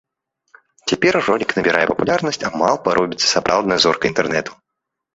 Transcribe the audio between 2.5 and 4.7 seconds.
а малпа робіцца сапраўднай зоркай інтэрнету.